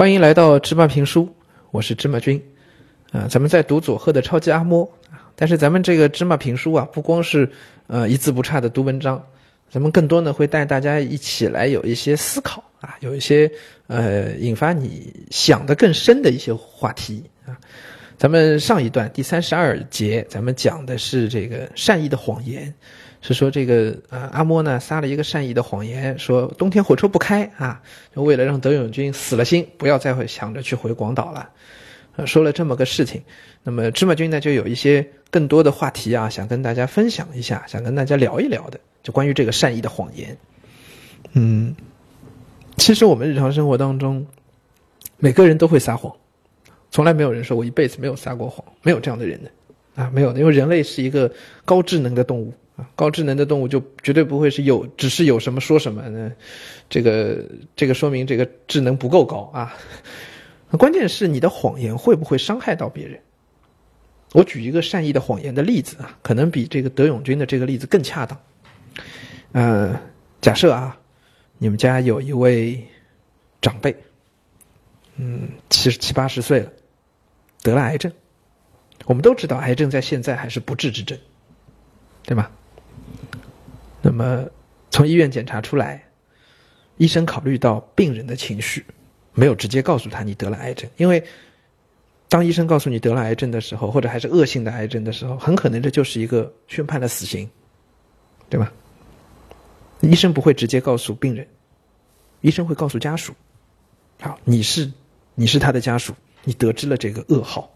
[0.00, 1.28] 欢迎来到芝麻评书，
[1.72, 2.42] 我是芝麻君，
[3.12, 4.88] 啊，咱们在读佐贺的超级阿嬷，
[5.36, 7.46] 但是咱们这个芝麻评书啊，不光是
[7.86, 9.22] 呃一字不差的读文章，
[9.68, 13.52] 咱们更多呢会带大家一起来有一些思考啊，有一些
[13.88, 17.60] 呃引发你想的更深的一些话题啊。
[18.20, 22.74] 咱们上一段第三十二节，咱们讲的是这个善意的谎言。
[23.22, 27.80] 是说这个啊，阿莫呢撒了一个善意的谎言，说冬天火车不开啊，
[28.14, 31.48] 就为了让德永君死了心，不要再会想着去回广岛了，
[32.26, 33.22] 说了这么个事情。
[33.62, 40.36] 那么芝麻君呢就有一些更多的话题啊，想跟大家分享一下，想跟大家聊一聊的，就关于这个善意的谎言。
[41.32, 41.74] 嗯，
[42.76, 44.26] 其实我们日常生活当中，
[45.16, 46.14] 每个人都会撒谎，
[46.90, 49.50] 从来没有人说我一辈子没有撒过谎，没有这样的人的
[50.02, 51.30] 啊，没有的，因为人类是一个
[51.64, 52.88] 高智能的动物啊。
[52.96, 56.32] 高智能的动物就绝对不会是有，只是有什么说什么呢？
[56.88, 57.44] 这个
[57.76, 59.74] 这个说明这个智能不够高啊。
[60.78, 63.20] 关键是你的谎言会不会伤害到别人？
[64.32, 68.40] 我举一个善意的谎言的例子啊，可能比这个德永君的这个例子更恰当。
[69.50, 70.00] 呃，
[70.40, 70.96] 假设啊，
[71.58, 72.80] 你们家有一位
[73.60, 73.96] 长辈，
[75.16, 76.72] 嗯，七十七八十岁了，
[77.62, 78.12] 得了癌症。
[79.06, 81.18] 我们都知道，癌症在现在还是不治之症，
[82.22, 82.50] 对吧？
[84.02, 84.46] 那么，
[84.90, 86.04] 从医院检查出来，
[86.98, 88.84] 医生考虑到病人的情绪，
[89.32, 91.22] 没有直接告诉他你得了癌症，因为
[92.28, 97.48] 当医生告诉你得了癌症的时候，或者还是恶性的癌症的时候，很可能这就是一个宣判的死刑，
[98.48, 98.72] 对吧？
[100.00, 101.46] 医生不会直接告诉病人，
[102.42, 103.34] 医生会告诉家属，
[104.20, 104.90] 好，你是
[105.34, 107.70] 你是他的家属，你得知了这个噩耗，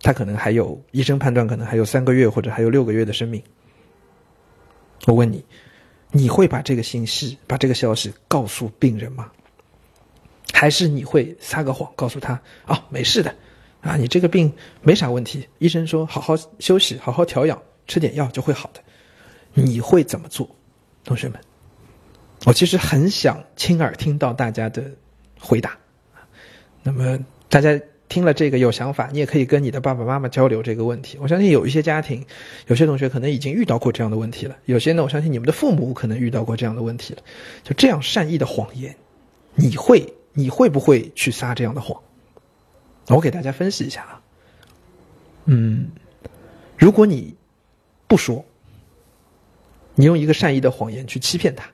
[0.00, 3.42] 他可能还有医生判断可能还有三个月或者还有六个月的生命。
[5.06, 5.44] 我问你，
[6.12, 9.30] 你会把这个信息、把这个消息告诉病人吗？
[10.52, 13.34] 还是你会撒个谎，告诉他啊，没事的，
[13.80, 18.80] 啊，你这个病没啥问题，医生说好好休息，好好调养，吃点药就会好的。
[19.54, 20.48] 你会怎么做，
[21.04, 21.40] 同学们？
[22.46, 24.84] 我其实很想亲耳听到大家的
[25.40, 25.76] 回答。
[26.82, 27.18] 那么
[27.48, 27.78] 大家。
[28.14, 31.18] 听了这个有想法，你也可以跟你的爸爸妈妈交流这个问题。
[31.20, 32.24] 我相信有一些家庭，
[32.68, 34.56] 有些同学可能已经遇到过这样的问题了。
[34.66, 37.22] 有些呢，我相信你们的父母可能遇到过这样的问题了。
[37.64, 38.94] 就这样善意的谎言，
[39.56, 42.00] 你会你会不会去撒这样的谎？
[43.08, 44.22] 我给大家分析一下啊。
[45.46, 45.88] 嗯，
[46.78, 47.34] 如果你
[48.06, 48.44] 不说，
[49.96, 51.68] 你用一个善意的谎言去欺骗他，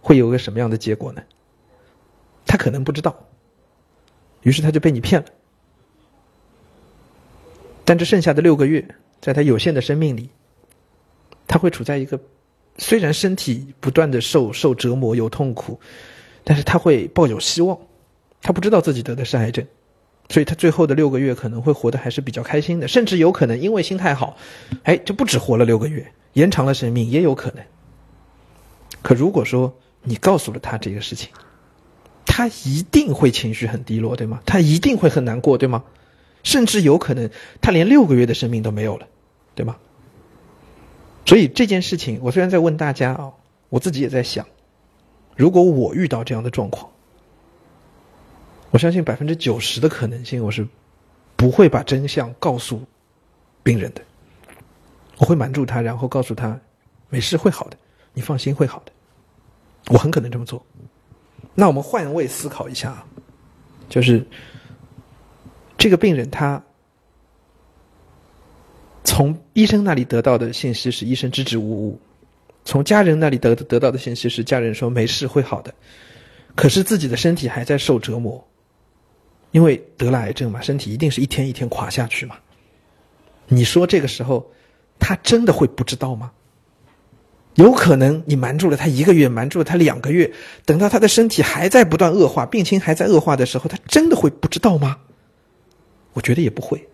[0.00, 1.22] 会有个什么样的结果呢？
[2.44, 3.27] 他可能不知道。
[4.42, 5.26] 于是他就被你骗了，
[7.84, 8.86] 但这剩下的六个月，
[9.20, 10.30] 在他有限的生命里，
[11.46, 12.20] 他会处在一个
[12.76, 15.80] 虽然身体不断的受受折磨有痛苦，
[16.44, 17.78] 但是他会抱有希望。
[18.40, 19.66] 他不知道自己得的是癌症，
[20.28, 24.36] 所以他最后的六个月可能会活得还是比较开心的，甚至有可能因为心态好，
[24.84, 27.64] 哎，就不止活了六个月，延长了生命也有可能。
[29.02, 31.30] 可如果说你告诉了他这个事情，
[32.38, 34.40] 他一定会情绪很低落，对吗？
[34.46, 35.82] 他一定会很难过，对吗？
[36.44, 37.28] 甚至有可能
[37.60, 39.08] 他连六个月的生命都没有了，
[39.56, 39.76] 对吗？
[41.26, 43.32] 所以这件事情，我虽然在问大家啊，
[43.70, 44.46] 我自己也在想，
[45.34, 46.88] 如果我遇到这样的状况，
[48.70, 50.64] 我相信百分之九十的可能性，我是
[51.34, 52.80] 不会把真相告诉
[53.64, 54.02] 病人的，
[55.16, 56.56] 我会瞒住他，然后告诉他
[57.08, 57.76] 没事会好的，
[58.14, 58.92] 你放心会好的，
[59.88, 60.64] 我很可能这么做。
[61.54, 63.04] 那我们换位思考一下，
[63.88, 64.24] 就是
[65.76, 66.62] 这个病人他
[69.04, 72.00] 从医生那里得到的信息是医生支支吾吾，
[72.64, 75.74] 从家人那里得得到的信息是家人说没事会好的，
[76.54, 78.46] 可是自己的身体还在受折磨，
[79.50, 82.36] 因为得了癌症嘛，身体一定是一天一天垮下去嘛。
[83.48, 84.48] 你说这个时候
[84.98, 86.30] 他真的会不知道吗？
[87.58, 90.30] 有可能你瞒住了他一个月，瞒住了他两个月，
[90.64, 94.96] 等到他的身体还在不断恶化，病情还在恶化的时候，他真的会不知道吗？
[96.12, 96.88] 我觉得也不会。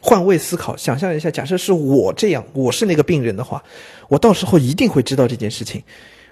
[0.00, 3.60] 换位思考，想象一下，假设是我这样，我是那个病人的话，
[4.08, 5.82] 我到时候一定会知道这件事情。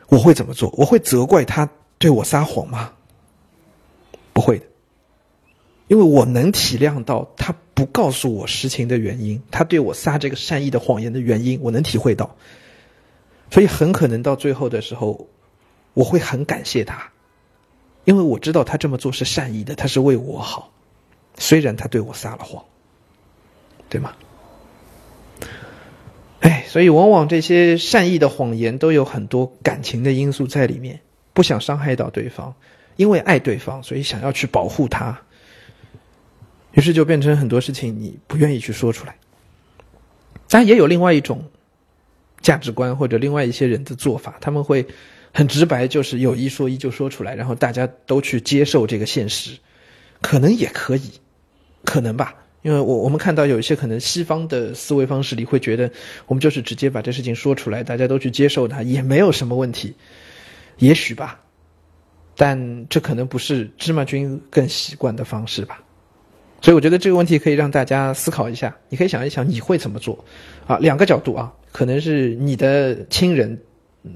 [0.09, 0.73] 我会怎么做？
[0.77, 1.69] 我会责怪他
[1.99, 2.93] 对我撒谎吗？
[4.33, 4.65] 不会的，
[5.89, 12.37] 因为我能体谅到他不告诉我实情的原因，他对我撒这个善意的谎言的原因，我能体会到。
[13.51, 15.29] 所以很可能到最后的时候，
[15.95, 17.11] 我会很感谢他，
[18.05, 20.73] 因为我知道他这么做是善意的，他是为我好，
[21.37, 22.65] 虽然他对我撒了谎，
[23.89, 24.13] 对吗？
[26.41, 31.01] 哎，所以往往这些善意的谎言都有很多感情的因素在里面，
[31.35, 32.55] 不想伤害到对方，
[32.97, 35.21] 因为爱对方，所以想要去保护他，
[36.73, 39.17] 于是就变成很多事情你不愿意去说出来。
[40.49, 41.45] 当然，也有另外一种
[42.43, 44.87] 价值观或者另外一些人的做法，他们会
[45.33, 49.59] 很直白，就是有一说一就说出来，然后大家都去接受这个现实，
[50.21, 51.11] 可能也可以，
[51.85, 52.35] 可能吧。
[52.63, 55.91] 因为我我们看到有一些可能西方的思维方式里会觉得，
[56.27, 59.95] 我们就是直接把这事情说出来，大家都去接受它，也没有什么问题，
[60.77, 61.41] 也许吧，
[62.37, 65.83] 但这可能不是芝麻君更习惯的方式吧。
[66.61, 70.23] 所以我觉得这个问题可以让大家思考一下，你可以想一想你会怎么做，
[70.67, 73.59] 啊，两个角度啊，可能是你的亲人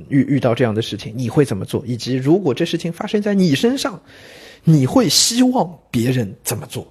[0.09, 4.01] 遇遇到这样的事情你会怎么做，以及如果这事情发生在你身上，
[4.65, 6.87] 你会希望别人怎么做。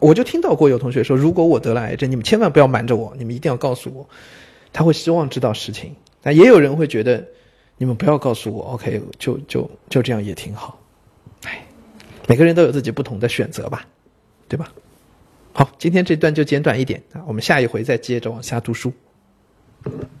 [0.00, 4.08] 我就听到过有同学说，如果我得了癌症，你们千万不要瞒着我，你们一定要告诉我。
[4.72, 7.24] 他会希望知道实情，但也有人会觉得，
[7.78, 10.80] 你们不要告诉我，OK，就就就这样也挺好。
[11.44, 11.64] 哎，
[12.26, 13.86] 每个人都有自己不同的选择吧，
[14.48, 14.72] 对吧？
[15.52, 18.92] 好，今天这段就简短一点，我们下一回再接着往下读书。
[19.84, 20.13] Thank you.